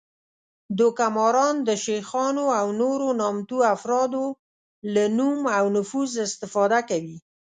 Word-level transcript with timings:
دوکه 0.79 1.05
ماران 1.17 1.55
د 1.67 1.69
شیخانو 1.83 2.45
او 2.59 2.67
نورو 2.81 3.07
نامتو 3.21 3.57
افرادو 3.75 4.25
له 4.93 5.03
نوم 5.17 5.39
او 5.57 5.65
نفوذ 5.77 6.11
استفاده 6.27 6.79
کوي 6.89 7.17